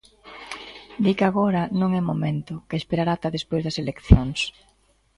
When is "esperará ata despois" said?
2.81-3.63